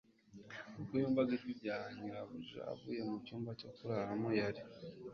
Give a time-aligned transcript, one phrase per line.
[0.79, 4.29] ubwo yumvaga ijwi rya nyirarume avuye mu cyumba cyo kuraramo.
[4.39, 4.61] yari